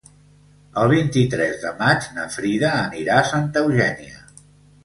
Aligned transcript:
El 0.83 0.89
vint-i-tres 0.93 1.59
de 1.65 1.75
maig 1.83 2.09
na 2.17 2.25
Frida 2.37 2.73
anirà 2.79 3.21
a 3.21 3.29
Santa 3.35 3.65
Eugènia. 3.67 4.27